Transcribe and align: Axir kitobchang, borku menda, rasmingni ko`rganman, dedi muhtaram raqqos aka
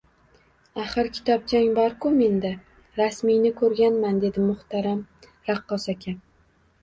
Axir 0.83 1.07
kitobchang, 1.17 1.67
borku 1.79 2.11
menda, 2.15 2.51
rasmingni 3.01 3.51
ko`rganman, 3.61 4.17
dedi 4.25 4.47
muhtaram 4.49 5.03
raqqos 5.51 5.87
aka 5.97 6.15